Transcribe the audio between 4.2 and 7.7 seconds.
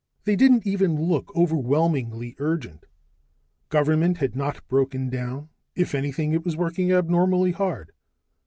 not broken down: if anything, it was working abnormally